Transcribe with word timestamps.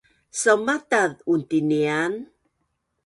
saumataz 0.39 1.13
untinian 1.33 2.13